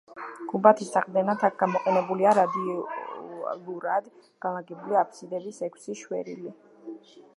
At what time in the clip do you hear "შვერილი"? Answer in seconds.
6.01-6.57